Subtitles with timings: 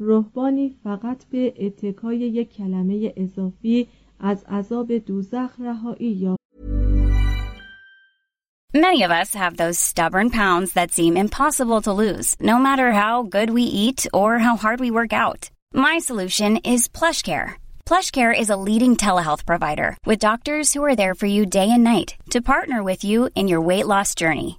[0.00, 3.86] رهبانی فقط به اتکای یک کلمه اضافی
[4.20, 6.36] از عذاب دوزخ رهایی یا
[8.74, 13.22] Many of us have those stubborn pounds that seem impossible to lose, no matter how
[13.22, 15.48] good we eat or how hard we work out.
[15.72, 17.54] My solution is PlushCare.
[17.86, 21.84] PlushCare is a leading telehealth provider with doctors who are there for you day and
[21.84, 24.58] night to partner with you in your weight loss journey.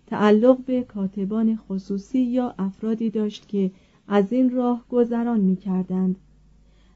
[0.11, 3.71] تعلق به کاتبان خصوصی یا افرادی داشت که
[4.07, 6.15] از این راه گذران می کردند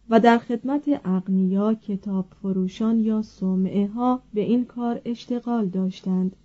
[0.10, 6.36] و در خدمت اغنیا کتاب فروشان یا سومعه ها به این کار اشتغال داشتند.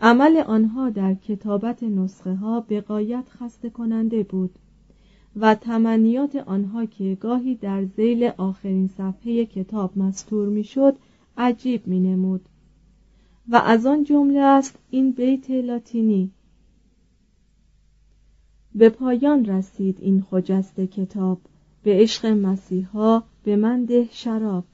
[0.00, 4.50] عمل آنها در کتابت نسخه ها به قایت خسته کننده بود
[5.36, 10.96] و تمنیات آنها که گاهی در زیل آخرین صفحه کتاب مستور می‌شد
[11.36, 12.40] عجیب می نمود
[13.48, 16.30] و از آن جمله است این بیت لاتینی.
[18.74, 21.38] به پایان رسید این خجسته کتاب.
[21.82, 24.64] به عشق مسیحا به من ده شراب.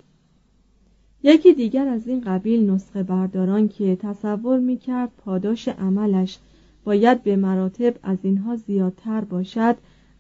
[1.23, 6.39] یکی دیگر از این قبیل نسخه برداران که تصور می کرد پاداش عملش
[6.85, 9.77] باید به مراتب از اینها زیادتر باشد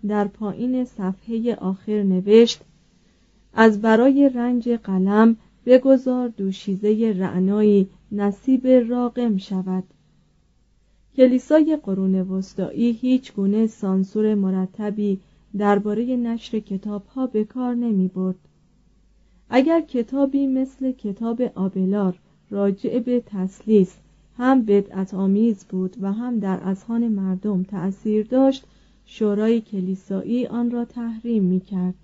[0.08, 2.60] در پایین صفحه آخر نوشت
[3.54, 5.36] از برای رنج قلم
[5.66, 9.84] بگذار دوشیزه رعنایی نصیب راقم شود
[11.17, 15.19] کلیسای قرون وسطایی هیچ گونه سانسور مرتبی
[15.59, 18.37] درباره نشر کتاب ها به کار نمی برد.
[19.50, 22.19] اگر کتابی مثل کتاب آبلار
[22.50, 23.97] راجع به تسلیس
[24.39, 28.65] هم بدعت آمیز بود و هم در اذهان مردم تأثیر داشت
[29.06, 31.94] شورای کلیسایی آن را تحریم می کرد.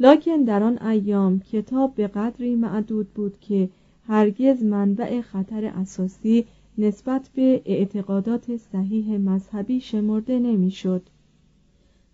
[0.00, 3.68] لکن در آن ایام کتاب به قدری معدود بود که
[4.08, 6.44] هرگز منبع خطر اساسی
[6.78, 11.02] نسبت به اعتقادات صحیح مذهبی شمرده نمی‌شد.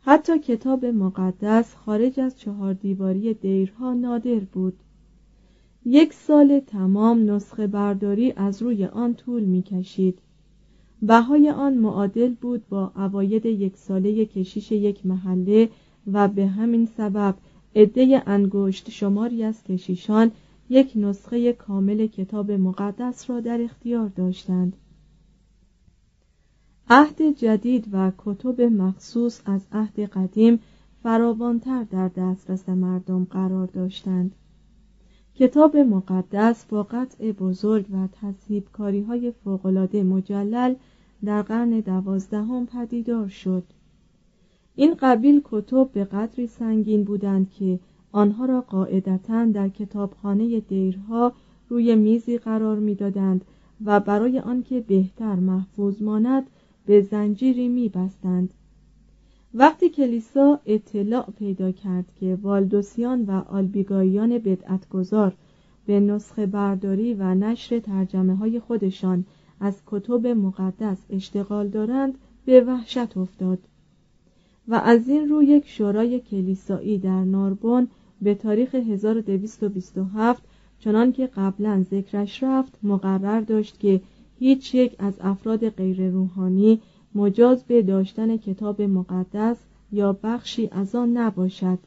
[0.01, 4.75] حتی کتاب مقدس خارج از چهار دیواری دیرها نادر بود.
[5.85, 10.19] یک سال تمام نسخه برداری از روی آن طول می کشید.
[11.03, 15.69] بهای آن معادل بود با عواید یک ساله کشیش یک محله
[16.13, 17.35] و به همین سبب
[17.77, 20.31] عده انگشت شماری از کشیشان
[20.75, 24.77] یک نسخه کامل کتاب مقدس را در اختیار داشتند.
[26.91, 30.59] عهد جدید و کتب مخصوص از عهد قدیم
[31.03, 34.35] فراوانتر در دسترس مردم قرار داشتند.
[35.35, 40.75] کتاب مقدس با قطع بزرگ و تصیب کاری های فوقلاده مجلل
[41.25, 43.65] در قرن دوازدهم پدیدار شد.
[44.75, 47.79] این قبیل کتب به قدری سنگین بودند که
[48.15, 51.33] آنها را قاعدتا در کتابخانه دیرها
[51.69, 53.45] روی میزی قرار می‌دادند
[53.85, 56.47] و برای آنکه بهتر محفوظ ماند
[56.87, 58.55] به زنجیری میبستند.
[59.55, 65.35] وقتی کلیسا اطلاع پیدا کرد که والدوسیان و آلبیگاییان بدعتگذار
[65.87, 69.25] به نسخه برداری و نشر ترجمه های خودشان
[69.61, 73.59] از کتب مقدس اشتغال دارند به وحشت افتاد
[74.69, 77.89] و از این رو یک شورای کلیسایی در ناربون
[78.25, 80.43] به تاریخ 1227
[80.79, 84.01] چنان که قبلا ذکرش رفت مقرر داشت که
[84.39, 86.81] هیچ یک از افراد غیر روحانی
[87.15, 89.57] مجاز به داشتن کتاب مقدس
[89.93, 91.79] یا بخشی از آن نباشد.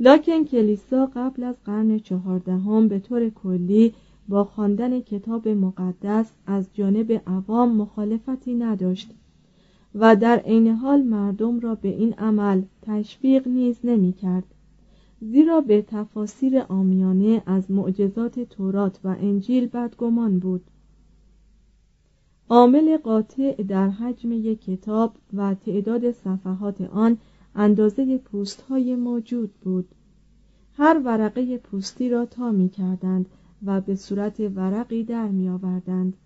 [0.00, 3.94] لکن کلیسا قبل از قرن چهاردهم به طور کلی
[4.28, 9.10] با خواندن کتاب مقدس از جانب عوام مخالفتی نداشت
[9.94, 14.44] و در عین حال مردم را به این عمل تشویق نیز نمی کرد
[15.30, 20.64] زیرا به تفاسیر آمیانه از معجزات تورات و انجیل بدگمان بود.
[22.48, 27.18] عامل قاطع در حجم یک کتاب و تعداد صفحات آن
[27.54, 29.88] اندازه پوست های موجود بود.
[30.76, 33.26] هر ورقه پوستی را تا می کردند
[33.66, 36.16] و به صورت ورقی در می آوردند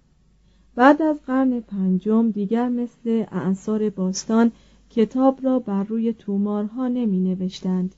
[0.74, 4.52] بعد از قرن پنجم دیگر مثل اعصار باستان
[4.90, 7.94] کتاب را بر روی تومارها نمی نوشتند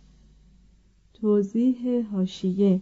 [1.21, 2.81] توضیح هاشیه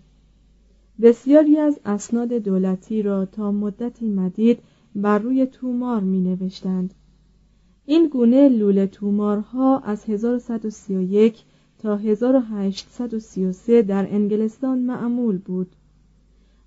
[1.02, 4.58] بسیاری از اسناد دولتی را تا مدتی مدید
[4.94, 6.94] بر روی تومار می نوشتند
[7.86, 11.44] این گونه لوله تومارها از 1131
[11.78, 15.76] تا 1833 در انگلستان معمول بود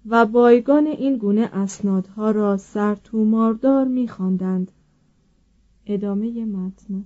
[0.05, 4.71] و بایگان این گونه اسنادها را سرتوماردار می‌خواندند.
[5.85, 7.05] ادامه متن.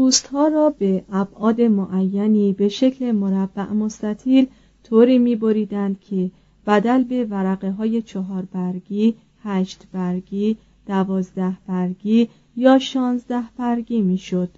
[0.00, 4.46] پوستها را به ابعاد معینی به شکل مربع مستطیل
[4.84, 6.30] طوری میبریدند که
[6.66, 10.56] بدل به ورقه های چهار برگی، هشت برگی،
[10.86, 14.48] دوازده برگی یا شانزده برگی می‌شد.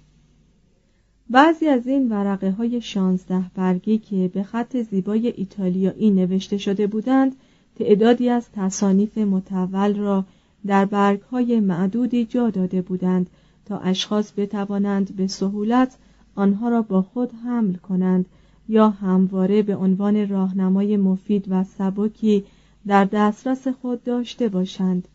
[1.29, 7.35] بعضی از این ورقه های شانزده برگی که به خط زیبای ایتالیایی نوشته شده بودند
[7.75, 10.25] تعدادی از تصانیف متول را
[10.65, 13.29] در برگ های معدودی جا داده بودند
[13.65, 15.97] تا اشخاص بتوانند به سهولت
[16.35, 18.25] آنها را با خود حمل کنند
[18.69, 22.43] یا همواره به عنوان راهنمای مفید و سبکی
[22.87, 25.07] در دسترس خود داشته باشند.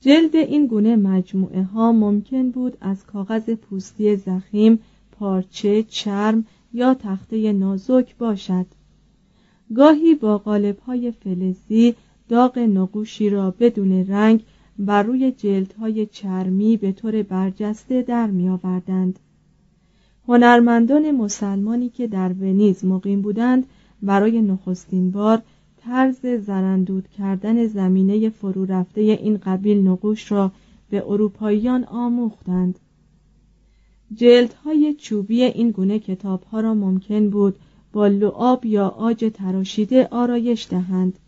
[0.00, 4.78] جلد این گونه مجموعه ها ممکن بود از کاغذ پوستی زخیم،
[5.12, 8.66] پارچه، چرم یا تخته نازک باشد.
[9.76, 11.94] گاهی با قالب های فلزی
[12.28, 14.44] داغ نقوشی را بدون رنگ
[14.78, 19.18] بر روی جلدهای چرمی به طور برجسته در می آوردند.
[20.28, 23.66] هنرمندان مسلمانی که در ونیز مقیم بودند
[24.02, 25.42] برای نخستین بار
[25.76, 30.52] طرز زرندود کردن زمینه فرو رفته این قبیل نقوش را
[30.90, 32.78] به اروپاییان آموختند
[34.14, 37.56] جلدهای چوبی این گونه کتابها را ممکن بود
[37.92, 41.18] با لعاب یا آج تراشیده آرایش دهند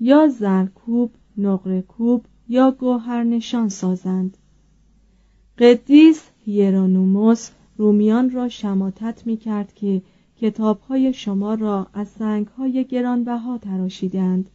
[0.00, 4.36] یا زرکوب، نقرهکوب یا گوهر نشان سازند.
[5.58, 10.02] قدیس هیرانوموس رومیان را شماتت می کرد که
[10.36, 14.50] کتابهای شما را از سنگهای گرانبها تراشیدند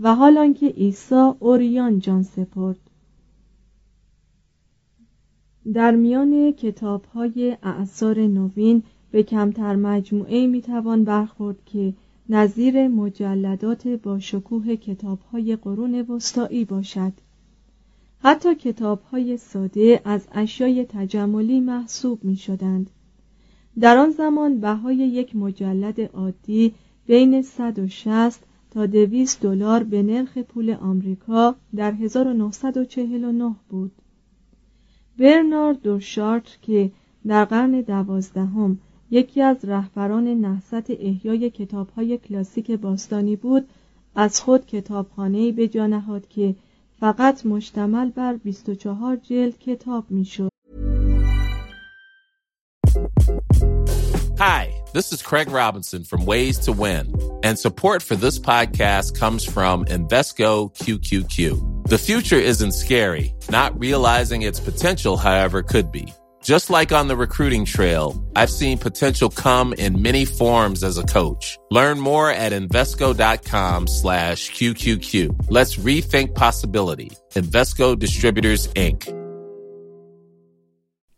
[0.00, 2.78] و حال آنکه عیسی اوریان جان سپرد.
[5.72, 11.94] در میان کتابهای اعثار نوین به کمتر مجموعه می‌توان برخورد که
[12.28, 17.12] نظیر مجلدات با شکوه کتابهای قرون وسطایی باشد
[18.18, 22.90] حتی کتابهای ساده از اشیای تجملی محسوب می شدند
[23.80, 26.74] در آن زمان بهای یک مجلد عادی
[27.06, 28.40] بین 160
[28.70, 33.92] تا 200 دلار به نرخ پول آمریکا در 1949 بود.
[35.18, 36.90] برنارد دوشارت که
[37.26, 38.78] در قرن دوازدهم
[39.10, 43.68] یکی از رهبران نهضت احیای کتابهای کلاسیک باستانی بود
[44.14, 46.54] از خود کتابخانه‌ای به جا نهاد که
[47.00, 50.48] فقط مشتمل بر 24 جلد کتاب می‌شد.
[54.38, 57.06] Hi, this is Craig Robinson from Ways to Win,
[57.42, 60.50] and support for this podcast comes from Invesco
[60.82, 61.36] QQQ.
[61.94, 63.26] The future isn't scary,
[63.58, 66.06] not realizing its potential, however, could be.
[66.46, 71.02] Just like on the recruiting trail, I've seen potential come in many forms as a
[71.02, 71.58] coach.
[71.72, 75.46] Learn more at Invesco.com slash QQQ.
[75.50, 77.10] Let's rethink possibility.
[77.32, 79.02] Investco Distributors, Inc.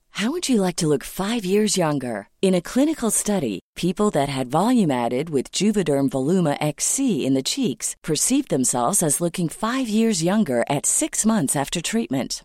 [0.08, 2.28] How would you like to look five years younger?
[2.40, 7.42] In a clinical study, people that had volume added with Juvederm Voluma XC in the
[7.42, 12.44] cheeks perceived themselves as looking five years younger at six months after treatment.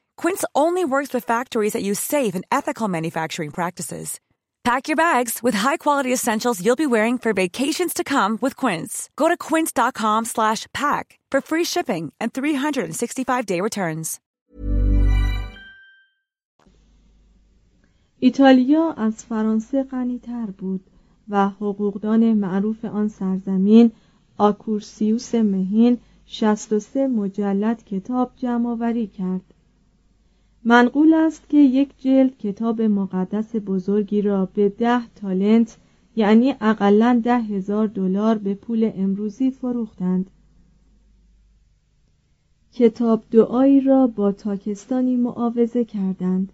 [0.20, 4.20] Quince only works with factories that use safe and ethical manufacturing practices.
[4.64, 9.08] Pack your bags with high-quality essentials you'll be wearing for vacations to come with Quince.
[9.16, 14.20] Go to quince.com/pack for free shipping and 365-day returns.
[18.20, 20.90] ایتالیا از فرانسه غنیتر بود
[21.28, 23.92] و حقوقدان معروف آن سرزمین
[24.36, 29.54] آکورسیوس مهین 63 مجلد کتاب جمع کرد.
[30.63, 35.77] منقول است که یک جلد کتاب مقدس بزرگی را به ده تالنت
[36.15, 40.29] یعنی اقلا ده هزار دلار به پول امروزی فروختند.
[42.73, 46.53] کتاب دعایی را با تاکستانی معاوضه کردند.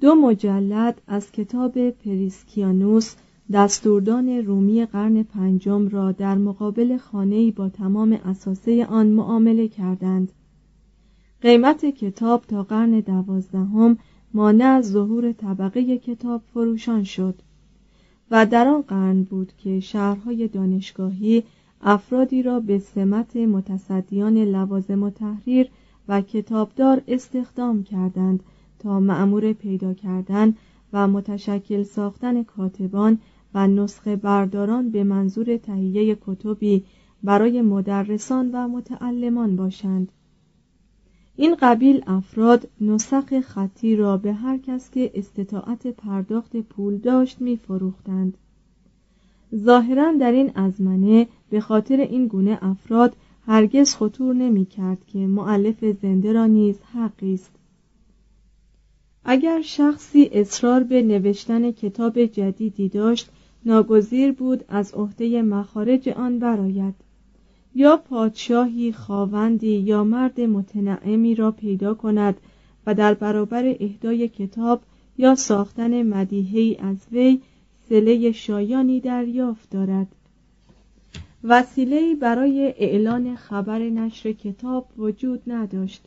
[0.00, 3.14] دو مجلد از کتاب پریسکیانوس
[3.52, 10.32] دستوردان رومی قرن پنجم را در مقابل خانه‌ای با تمام اساسه آن معامله کردند.
[11.42, 13.98] قیمت کتاب تا قرن دوازدهم
[14.34, 17.34] مانع از ظهور طبقه کتاب فروشان شد
[18.30, 21.42] و در آن قرن بود که شهرهای دانشگاهی
[21.82, 25.68] افرادی را به سمت متصدیان لوازم و تحریر
[26.08, 28.42] و کتابدار استخدام کردند
[28.78, 30.54] تا معمور پیدا کردن
[30.92, 33.18] و متشکل ساختن کاتبان
[33.54, 36.84] و نسخه برداران به منظور تهیه کتبی
[37.22, 40.12] برای مدرسان و متعلمان باشند.
[41.40, 47.56] این قبیل افراد نسخ خطی را به هر کس که استطاعت پرداخت پول داشت می
[47.56, 48.38] فروختند.
[49.54, 53.16] ظاهرا در این ازمنه به خاطر این گونه افراد
[53.46, 57.50] هرگز خطور نمی کرد که معلف زنده را نیز حقی است
[59.24, 63.30] اگر شخصی اصرار به نوشتن کتاب جدیدی داشت
[63.64, 66.94] ناگزیر بود از عهده مخارج آن براید
[67.78, 72.40] یا پادشاهی خاوندی یا مرد متنعمی را پیدا کند
[72.86, 74.80] و در برابر اهدای کتاب
[75.18, 77.40] یا ساختن مدیحی از وی
[77.88, 80.06] سله شایانی دریافت دارد.
[81.44, 86.04] وسیله برای اعلان خبر نشر کتاب وجود نداشت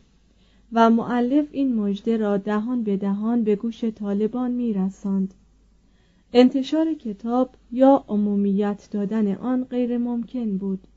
[0.73, 5.33] و معلف این مژده را دهان به دهان به گوش طالبان میرساند.
[6.33, 10.87] انتشار کتاب یا عمومیت دادن آن غیر ممکن بود.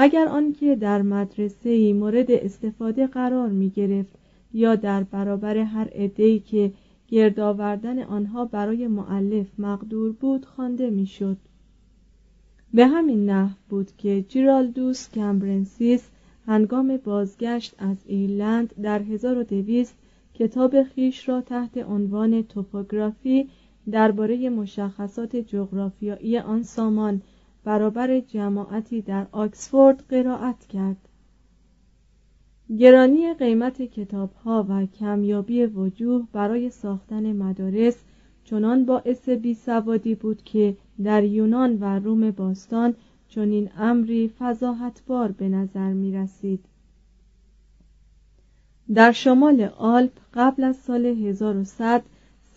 [0.00, 4.18] مگر آنکه در مدرسه مورد استفاده قرار می گرفت
[4.52, 6.72] یا در برابر هر عده‌ای که
[7.08, 11.36] گرد آوردن آنها برای معلف مقدور بود خوانده می‌شد.
[12.74, 16.08] به همین نحو بود که جیرالدوس کمبرنسیس
[16.46, 19.94] هنگام بازگشت از ایرلند در 1200
[20.34, 23.48] کتاب خیش را تحت عنوان توپوگرافی
[23.90, 27.22] درباره مشخصات جغرافیایی آن سامان
[27.68, 30.96] برابر جماعتی در آکسفورد قرائت کرد
[32.78, 37.96] گرانی قیمت کتاب ها و کمیابی وجوه برای ساختن مدارس
[38.44, 42.94] چنان باعث بیسوادی بود که در یونان و روم باستان
[43.28, 46.64] چنین امری فضاحتبار به نظر می رسید.
[48.94, 52.02] در شمال آلپ قبل از سال 1100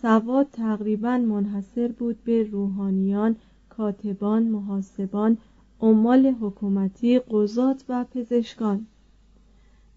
[0.02, 3.36] سواد تقریبا منحصر بود به روحانیان
[3.76, 5.38] کاتبان محاسبان
[5.80, 8.86] عمال حکومتی قضات و پزشکان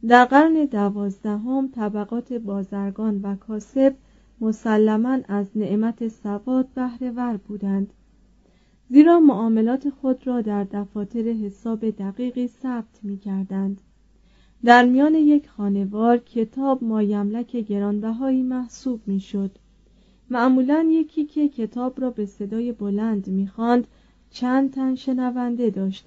[0.08, 3.96] در قرن دوازدهم طبقات بازرگان و کاسب
[4.42, 7.94] مسلما از نعمت سواد بهره بودند
[8.90, 13.82] زیرا معاملات خود را در دفاتر حساب دقیقی ثبت می کردند.
[14.66, 19.52] در میان یک خانوار کتاب مایملک گرانبهایی محسوب می شد.
[20.30, 23.88] معمولا یکی که کتاب را به صدای بلند می‌خواند
[24.30, 26.06] چند تن شنونده داشت.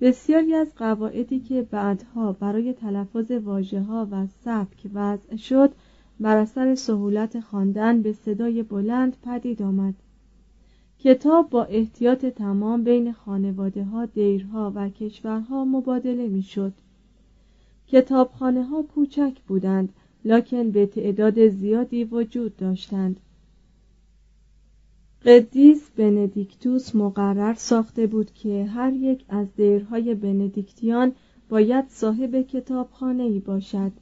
[0.00, 5.72] بسیاری از قواعدی که بعدها برای تلفظ واجه ها و سبک وضع شد
[6.20, 9.94] بر اثر سهولت خواندن به صدای بلند پدید آمد.
[10.98, 16.72] کتاب با احتیاط تمام بین خانواده ها، دیرها و کشورها مبادله می‌شد.
[17.86, 19.88] کتابخانه ها کوچک بودند
[20.24, 23.20] لکن به تعداد زیادی وجود داشتند.
[25.24, 31.12] قدیس بندیکتوس مقرر ساخته بود که هر یک از دیرهای بندیکتیان
[31.48, 33.92] باید صاحب کتابخانه ای باشد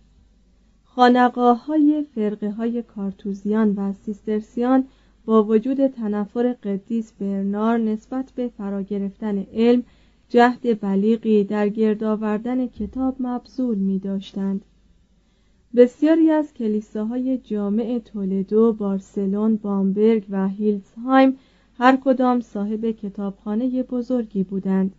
[0.85, 4.85] خانقاه های فرقه های کارتوزیان و سیسترسیان
[5.25, 9.83] با وجود تنفر قدیس برنار نسبت به فرا گرفتن علم
[10.29, 14.65] جهد بلیغی در گرد آوردن کتاب مبذول می داشتند.
[15.77, 21.39] بسیاری از کلیساهای جامع تولدو، بارسلون، بامبرگ و هیلزهایم
[21.79, 24.95] هر کدام صاحب کتابخانه بزرگی بودند.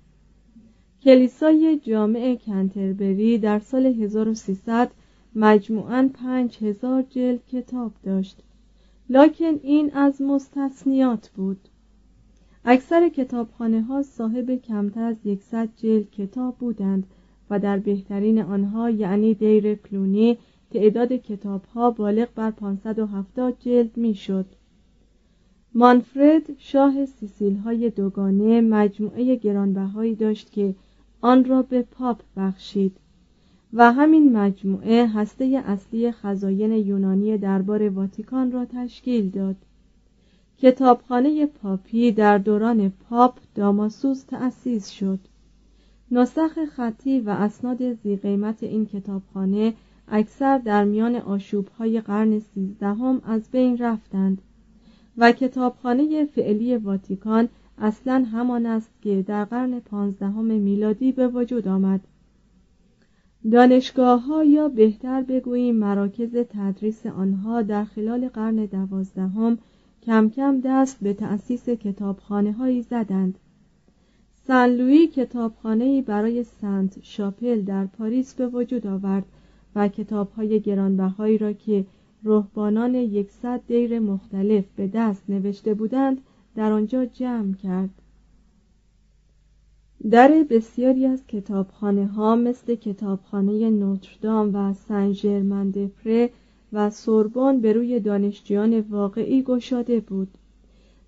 [1.04, 4.92] کلیسای جامع کنتربری در سال 1300
[5.36, 8.38] مجموعاً پنج هزار جلد کتاب داشت
[9.10, 11.60] لکن این از مستثنیات بود
[12.66, 17.08] اکثر کتابخانه ها صاحب کمتر از یکصد جلد کتاب بودند
[17.50, 20.38] و در بهترین آنها یعنی دیر کلونی
[20.74, 24.46] تعداد کتاب ها بالغ بر 570 جلد می‌شد.
[25.76, 30.76] مانفرد شاه سیسیل های دوگانه مجموعه گرانبهایی داشت که
[31.22, 32.98] آن را به پاپ بخشید
[33.74, 39.56] و همین مجموعه هسته اصلی خزاین یونانی دربار واتیکان را تشکیل داد
[40.58, 45.20] کتابخانه پاپی در دوران پاپ داماسوس تأسیس شد
[46.12, 49.74] نسخ خطی و اسناد زیقیمت این کتابخانه
[50.16, 51.16] اکثر در میان
[51.80, 54.42] های قرن سیزدهم از بین رفتند
[55.18, 62.02] و کتابخانه فعلی واتیکان اصلا همان است که در قرن پانزدهم میلادی به وجود آمد.
[63.52, 69.58] دانشگاه ها یا بهتر بگوییم مراکز تدریس آنها در خلال قرن دوازدهم
[70.04, 73.40] کم کم دست به تأسیس کتابخانه هایی زدند.
[74.48, 79.26] سن لویی کتابخانه برای سنت شاپل در پاریس به وجود آورد
[79.76, 81.86] و کتاب های گرانبهایی را که
[82.24, 86.22] رهبانان یکصد دیر مختلف به دست نوشته بودند
[86.56, 87.90] در آنجا جمع کرد.
[90.12, 95.14] در بسیاری از کتابخانه ها مثل کتابخانه نوتردام و سن
[95.88, 96.30] پره
[96.74, 100.38] و سوربن به روی دانشجویان واقعی گشاده بود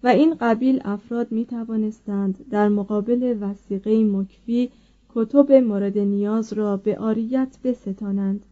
[0.03, 4.69] و این قبیل افراد می توانستند در مقابل وسیقه مکفی
[5.15, 8.45] کتب مورد نیاز را به آریت بستانند.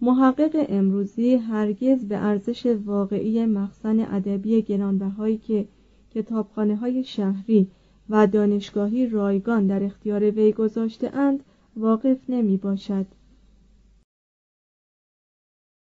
[0.00, 5.68] محقق امروزی هرگز به ارزش واقعی مخزن ادبی گرانبهایی که
[6.14, 7.68] کتابخانه های شهری
[8.10, 11.42] و دانشگاهی رایگان در اختیار وی گذاشته اند
[11.76, 13.06] واقف نمی باشد